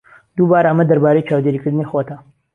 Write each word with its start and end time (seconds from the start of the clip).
دووبارە، 0.35 0.67
ئەمە 0.69 0.83
دەربارەی 0.89 1.27
چاودێریکردنی 1.29 1.89
خۆتە. 1.91 2.17